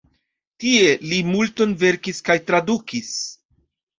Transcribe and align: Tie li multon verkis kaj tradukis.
Tie 0.63 0.93
li 1.11 1.19
multon 1.33 1.75
verkis 1.85 2.21
kaj 2.29 2.37
tradukis. 2.47 3.13